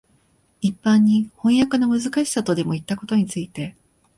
[0.61, 3.75] 一般に飜訳のむずかしさとでもいったことについて、